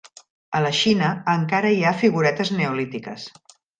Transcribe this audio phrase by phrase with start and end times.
[0.59, 3.29] A la Xina, encara hi ha figuretes neolítiques.